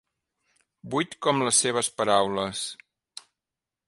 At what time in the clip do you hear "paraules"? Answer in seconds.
1.99-2.63